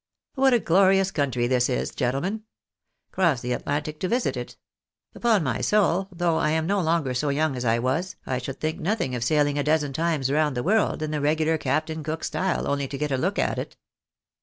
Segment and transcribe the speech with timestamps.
[0.33, 2.41] "What a glorious country this is, gentlemen!
[3.11, 4.57] Cross the Atlantic to visit it!
[5.13, 8.59] Upon my soul, though I am no longer so young as I was, I should
[8.59, 12.23] think nothing of sailing a dozen times round the world in the regular Captain Cook
[12.23, 13.77] style only to get a look at it."